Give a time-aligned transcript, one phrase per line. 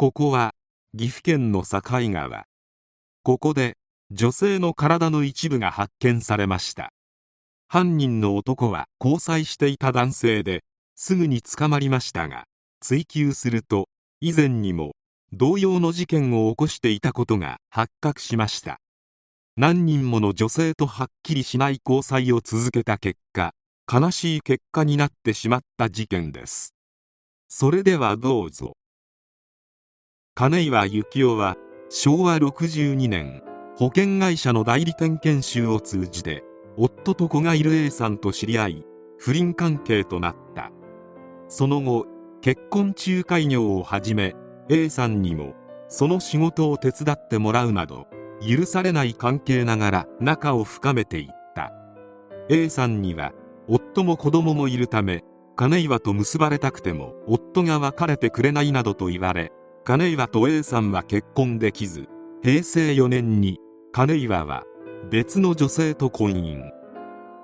[0.00, 0.52] ここは
[0.96, 2.44] 岐阜県の境川。
[3.24, 3.76] ここで
[4.12, 6.92] 女性の体の一部が発見されました。
[7.66, 10.62] 犯人の男は交際していた男性で
[10.94, 12.44] すぐに捕まりましたが
[12.78, 13.88] 追及すると
[14.20, 14.92] 以前にも
[15.32, 18.78] 同様の事件を起こしていたことが発覚しました。
[19.56, 23.52] 何人もの女性とはっきりしない交際を続けた結果
[23.92, 26.72] 悲しい結果になってしまった事件です。
[27.48, 28.77] それではどうぞ。
[30.38, 31.56] 金岩幸雄は
[31.88, 33.42] 昭和62年
[33.76, 36.44] 保険会社の代理店研修を通じて
[36.76, 38.86] 夫と子がいる A さんと知り合い
[39.18, 40.70] 不倫関係となった。
[41.48, 42.06] その後
[42.40, 44.36] 結婚仲介業を始め
[44.68, 45.54] A さんにも
[45.88, 48.06] その仕事を手伝ってもらうなど
[48.40, 51.72] 許されない関係ながら仲を深めていった。
[52.48, 53.32] A さんには
[53.66, 55.24] 夫も子供もいるため
[55.56, 59.50] 金岩と結ばれたくても夫が別れてくれないなどと言われ
[59.88, 62.10] 金岩と A さんは結婚できず
[62.42, 63.58] 平成4年に
[63.90, 64.64] 金岩は
[65.10, 66.62] 別の女性と婚姻。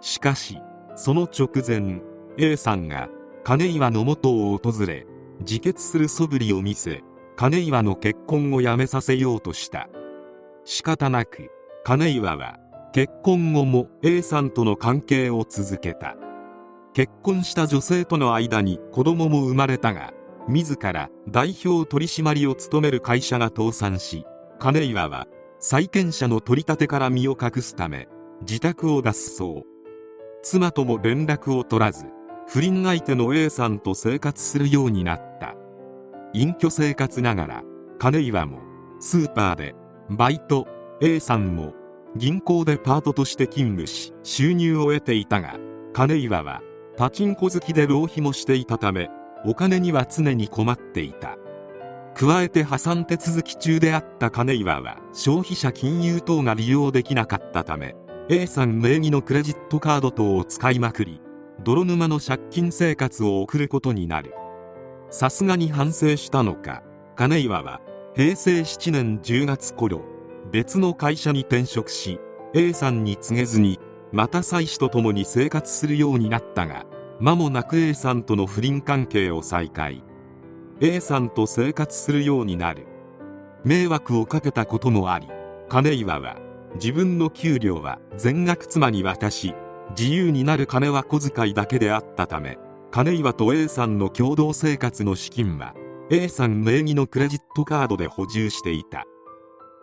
[0.00, 0.56] しかし
[0.96, 2.00] その直前
[2.38, 3.10] A さんが
[3.44, 5.06] 金岩の元を訪れ
[5.40, 7.02] 自決する素振りを見せ
[7.36, 9.90] 金岩の結婚をやめさせようとした。
[10.64, 11.50] 仕方なく
[11.84, 12.58] 金岩は
[12.94, 16.16] 結婚後も A さんとの関係を続けた。
[16.94, 20.14] 結婚した女性との間に子供も生まれたが
[20.48, 24.24] 自ら代表取締を務める会社が倒産し
[24.58, 25.26] 金岩は
[25.58, 28.08] 債権者の取り立てから身を隠すため
[28.42, 29.64] 自宅を脱走。
[30.42, 32.06] 妻とも連絡を取らず
[32.48, 35.54] 不倫相手の A さんと生活するようになった。
[36.32, 37.64] 隠居生活ながら
[37.98, 38.60] 金岩も
[39.00, 39.74] スーパーで
[40.08, 40.66] バイト
[41.00, 41.74] A さんも
[42.16, 45.56] 銀行でパートとして勤務し収入を得ていたが
[45.92, 46.62] 金岩は
[46.96, 49.10] パチンコ好きで浪費もしていたため
[49.44, 51.36] お金には常に困っていた。
[52.14, 57.94] 加えて破産手続き中であった金岩は消費者金融等が利用できなかったため
[58.28, 61.22] A さん名義のクレジットカード等を使いまくり
[61.62, 64.34] 泥沼の借金生活を送ることになる。
[65.10, 66.82] さすがに反省したのか。
[67.16, 67.80] 金岩は
[68.14, 70.02] 平成7年10月頃
[70.52, 72.18] 別の会社に転職し
[72.54, 73.78] A さんに告げずに
[74.10, 76.86] また妻子と共に生活するようになったが
[77.20, 80.02] 間もなく A さんとの不倫関係を再開。
[80.80, 82.86] A さんと生活するようになる。
[83.64, 85.28] 迷惑をかけたこともあり
[85.68, 86.38] 金岩は
[86.76, 89.54] 自分の給料は全額妻に渡し
[89.98, 92.58] 自由になる金は小遣いだけであったため
[92.90, 95.74] 金岩と A さんの共同生活の資金は
[96.10, 99.04] A さん名義のクレジットカードで補充していた。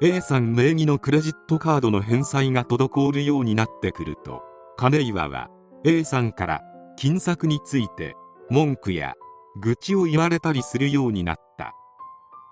[0.01, 4.43] A さん名義のクレジットカードの返済が滞るようになってくると
[4.75, 5.49] 金岩は
[5.85, 6.61] A さんから
[6.97, 8.15] 金策について
[8.49, 9.13] 文句や
[9.61, 11.75] 愚痴を言われたりするようになった。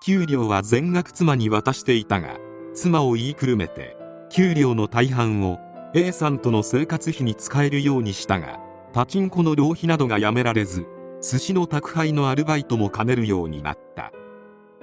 [0.04, 2.38] 給料は全額妻に渡していたが
[2.72, 3.96] 妻を言いくるめて
[4.30, 5.58] 給料の大半を
[5.94, 8.60] A さんとの生活費に使えるようにしたが
[8.92, 10.86] パチンコの浪費などがやめられず
[11.20, 14.12] 寿司の宅配のアルバイトも兼ねるようになった。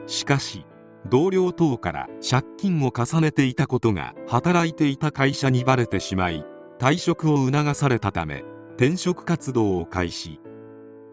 [0.08, 0.66] しかし
[1.10, 6.46] 同僚等から借金を重ねていたことが働いていた会社にバレてしまい
[6.80, 8.44] 退職を促されたため
[8.76, 10.40] 転職活動を開始。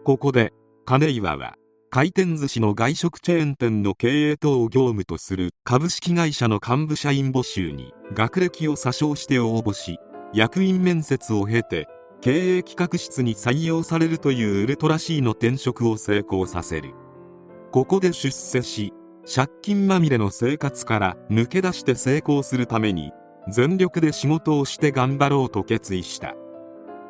[0.03, 0.51] ここで
[0.83, 1.55] 金岩は
[1.91, 9.99] 回転寿司の外食チェーン店の経営等を業務とする株式会社の幹部社員募集に学歴を詐称して応募し
[10.33, 11.87] 役員面接を経て
[12.21, 16.95] 経営企画室に採用されるというウルトラ C の転職を成功させる。
[17.71, 18.91] ここで出世し
[19.31, 23.11] 借金まみれの生活から抜け出して成功するために
[23.49, 26.35] 全力で仕事をして頑張ろうと決意した。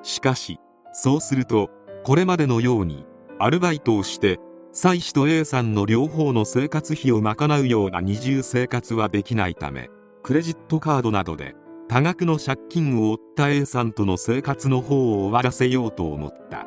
[0.04, 0.60] しかし
[0.94, 1.70] そうすると
[2.04, 3.06] これまでのように
[3.40, 4.40] アルバイトをして
[4.72, 9.90] 妻子と A さんの両方の生活費を賄うような二重生活はできないため
[10.24, 11.56] クレジットカードなどで
[11.88, 16.66] 多額の借金を負った A さんとの生活の方を終わらせようと思った。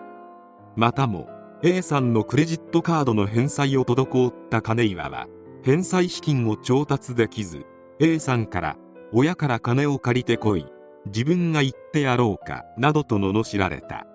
[0.76, 1.28] またも
[1.62, 5.28] A さんのクレジットカードの返済を滞った金岩は
[5.62, 7.64] 返済資金を調達できず
[8.00, 8.76] A さんから
[9.12, 10.66] 親から金を借りてこい
[11.06, 14.06] 自分が言ってやろうかなどと罵られた。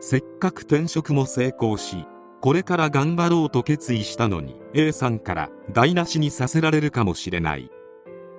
[0.00, 2.06] せっかく転職も成功し
[2.40, 7.70] これから頑張ろうと決意したのに A さんから台無しにさせられるかもしれない。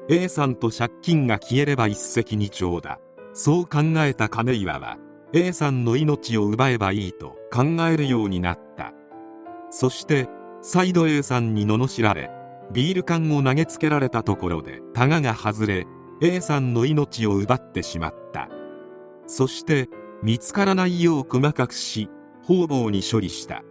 [0.09, 2.99] A さんと借金が消えれば一石二鳥だ。
[3.33, 4.97] そう考えた金岩は
[5.31, 8.91] A さんの命を奪えばいいと考えるようになった。
[9.69, 10.27] そして
[10.61, 12.29] 再度 A さんに罵られ
[12.73, 15.87] ビール缶を投げつけられたところでタガが外れ
[16.25, 18.47] A さんの命を奪ってしまった。
[19.27, 19.89] そして
[20.23, 22.09] 見つからないよう細かくし
[22.45, 23.61] 方々に処理した。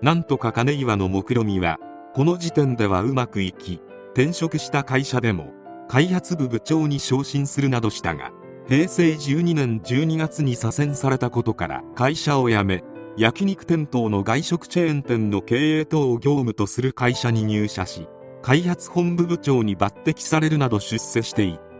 [0.00, 1.78] なんとか金岩の目論見は
[2.14, 3.82] この時点ではうまくいき
[4.14, 5.52] 転職した会社でも
[5.86, 8.32] 開発部部長に昇進するなどしたが
[8.66, 12.82] 平成12年12月に左遷されたことから会社を辞め
[13.18, 18.08] 焼肉店等の外食チェーン店の経営等を業務とする会社に入社し
[18.40, 21.73] 開発本部部長に抜擢されるなど出世していった。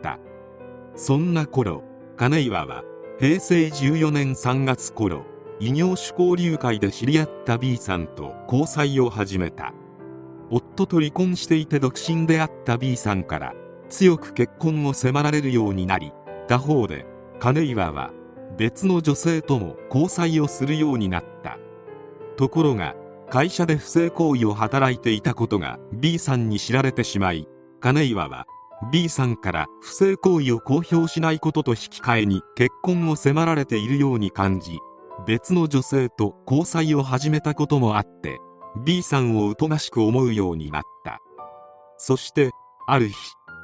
[0.97, 1.83] そんな頃
[2.17, 2.85] 金岩は
[3.19, 5.25] 平成14年3月頃
[5.61, 9.73] 異業種交流会で知り合った B さんと交際を始めた。
[10.51, 13.55] 夫と離婚していて独身であった B さんから
[13.89, 16.13] 強く結婚を迫られるようになり
[16.49, 17.07] 他方で
[17.41, 18.13] 金岩は
[18.57, 21.59] 別の女性とも交際をするようになった。
[22.37, 22.95] ところが
[23.31, 27.49] 会社で不正行為を働いていたことが B さんに知られてしまい
[27.81, 28.47] 金岩は
[28.93, 34.79] B さんから不正行為を公表しないことと引き換えに結婚を迫られているように感じ
[35.27, 38.39] 別の女性と交際を始めたこともあって
[38.85, 41.21] B さんを疎ましく思うようになった。
[41.97, 42.51] そして
[42.87, 43.15] ある日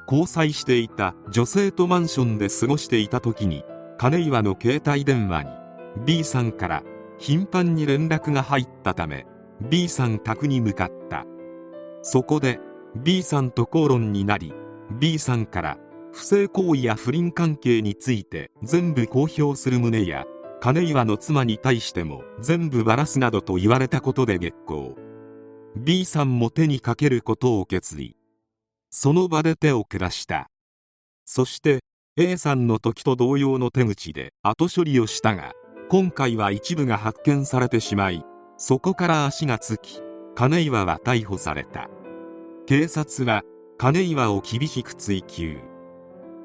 [0.07, 3.63] 交際していた女性とマンションで過ごしていた時に
[3.97, 5.49] 金岩の携帯電話に
[6.05, 6.83] B さんから
[7.17, 9.25] 頻繁に連絡が入ったため
[9.69, 11.25] B さん宅に向かった。
[12.01, 12.59] そこで
[12.95, 14.53] B さんと口論になり
[14.99, 15.77] B さんから
[16.11, 20.25] 不正行為や不倫関係について全部公表する旨や
[20.59, 24.95] 金岩の妻に対しても全部バラすなどと言われたことで激高。
[25.75, 28.15] B さんも手にかけることを決意。
[28.89, 30.49] その場で手を下した。
[31.25, 31.79] そして
[32.17, 35.53] A さんの時と同様の手口で後処理をしたが
[35.89, 38.25] 今回は一部が発見されてしまい
[38.57, 40.01] そこから足がつき
[40.35, 41.89] 金岩は逮捕された。
[42.67, 43.43] 警察は
[43.81, 45.57] 金岩を厳しく追及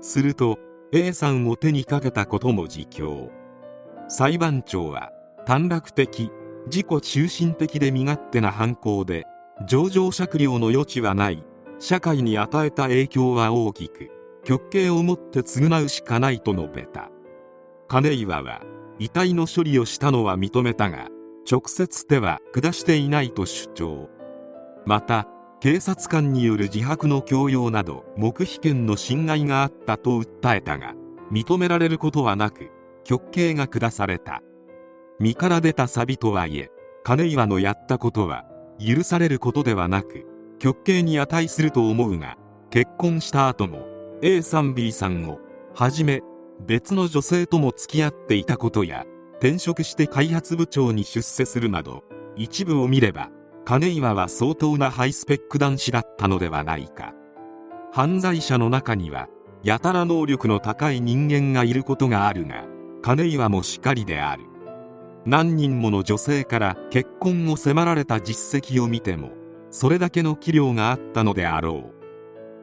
[0.00, 0.58] すると
[0.90, 3.30] A さんを手にかけたことも自供。
[4.08, 5.12] 裁判長は
[5.44, 6.30] 短絡的
[6.64, 9.26] 自己中心的で身勝手な犯行で
[9.68, 11.44] 情状酌量の余地はない。
[11.78, 14.10] 社会に与えた影響は大きく
[14.42, 17.10] 極刑をもって償うしかないと述べた。
[17.86, 18.62] 金岩は
[18.98, 21.08] 遺体の処理をしたのは認めたが
[21.46, 24.08] 直接手は下していないと主張。
[24.86, 25.28] また
[25.60, 30.94] 警察官による自白の強要など黙秘権の侵害があったと訴えたが
[31.32, 32.70] 認められることはなく
[33.04, 34.42] 極刑が下された。
[35.18, 36.70] 身から出たサビとはいえ
[37.02, 38.44] 金岩のやったことは
[38.78, 40.26] 許されることではなく
[40.58, 42.36] 極刑に値すると思うが
[42.70, 43.86] 結婚した後も
[44.22, 45.38] A さん B さんを
[45.74, 46.22] はじめ
[46.66, 49.04] 別の女性とも付き合っていたことや
[49.38, 52.04] 転職して開発部長に出世するなど
[52.36, 53.30] 一部を見れば
[53.68, 57.14] 金岩は相当なハイスペック男子だったのではないか。
[57.90, 59.28] 犯罪者の中には
[59.64, 62.64] やたら能力の高い人間がいることがあるが
[63.02, 64.44] 金岩もしかりである。
[65.24, 69.32] 何人もの女性から結婚を迫られた実績を見ても
[69.70, 71.94] それだけの器量があったのであろう。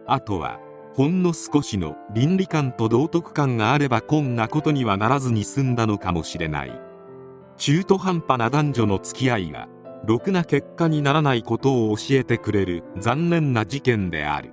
[0.07, 0.62] あとは
[0.93, 6.79] ほんの少しの倫理観と道徳観があればこんなことにはならずに済んだのかもしれない。
[7.57, 9.67] 中途半端な男女の付き合いが
[10.05, 14.51] ろくな結果にならないことを教えてくれる残念な事件である。